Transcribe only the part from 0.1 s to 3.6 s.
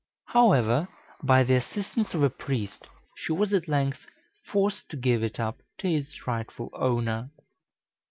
However, by the assistance of a priest, she was